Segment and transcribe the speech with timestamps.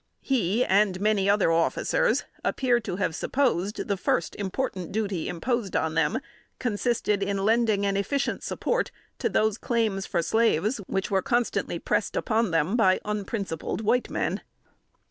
[0.23, 5.93] He, and many other officers, appear to have supposed the first important duty imposed on
[5.93, 6.19] them,
[6.57, 12.15] consisted in lending an efficient support to those claims for slaves which were constantly pressed
[12.15, 14.41] upon them by unprincipled white men.